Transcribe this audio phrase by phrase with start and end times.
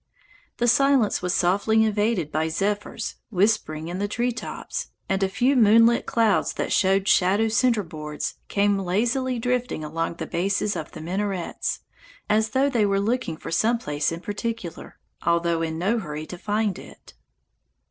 [0.57, 6.07] The silence was softly invaded by zephyrs whispering in the treetops, and a few moonlit
[6.07, 11.81] clouds that showed shadow centre boards came lazily drifting along the bases of the minarets,
[12.31, 16.37] as though they were looking for some place in particular, although in no hurry to
[16.39, 17.13] find it.